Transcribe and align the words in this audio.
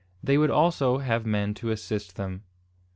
They 0.23 0.39
would 0.39 0.49
also 0.49 0.97
have 0.97 1.27
men 1.27 1.53
to 1.53 1.69
assist 1.69 2.15
them. 2.15 2.41